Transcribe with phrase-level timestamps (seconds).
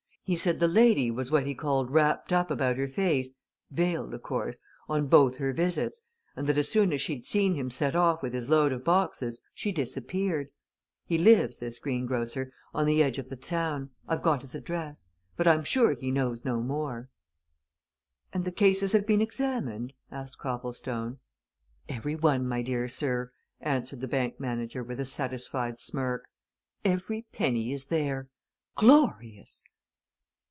[0.23, 3.35] He said the lady was what he called wrapped up about her face
[3.69, 6.03] veiled, of course on both her visits,
[6.37, 9.41] and that as soon as she'd seen him set off with his load of boxes
[9.53, 10.53] she disappeared.
[11.05, 15.05] He lives, this greengrocer, on the edge of the town I've got his address.
[15.35, 17.09] But I'm sure he knows no more."
[18.31, 21.19] "And the cases have been examined?" asked Copplestone.
[21.89, 26.23] "Every one, my dear sir," answered the bank manager with a satisfied smirk.
[26.85, 28.29] "Every penny is there!
[28.77, 29.67] Glorious!"